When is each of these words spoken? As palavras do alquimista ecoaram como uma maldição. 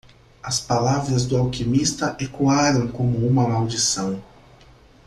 As 0.43 0.59
palavras 0.59 1.27
do 1.27 1.37
alquimista 1.37 2.17
ecoaram 2.19 2.87
como 2.87 3.19
uma 3.23 3.47
maldição. 3.47 4.19